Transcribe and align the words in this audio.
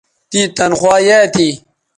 تیں 0.29 0.47
تنخوا 0.57 0.95
یایئ 1.07 1.25
تھی 1.33 1.47